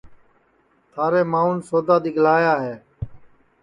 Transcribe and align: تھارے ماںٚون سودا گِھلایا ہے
تھارے 0.91 1.21
ماںٚون 1.31 1.57
سودا 1.67 1.95
گِھلایا 2.13 2.55
ہے 2.63 2.75